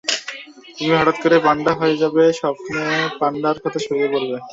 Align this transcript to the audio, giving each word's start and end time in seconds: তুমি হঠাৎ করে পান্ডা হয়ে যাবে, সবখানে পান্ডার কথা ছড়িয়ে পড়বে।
তুমি 0.75 0.93
হঠাৎ 0.93 1.17
করে 1.23 1.37
পান্ডা 1.45 1.71
হয়ে 1.79 1.99
যাবে, 2.01 2.23
সবখানে 2.39 2.85
পান্ডার 3.19 3.55
কথা 3.63 3.79
ছড়িয়ে 3.85 4.11
পড়বে। 4.13 4.37